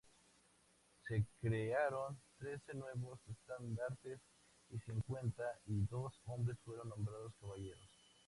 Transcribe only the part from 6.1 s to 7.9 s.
hombres fueron nombrados caballeros.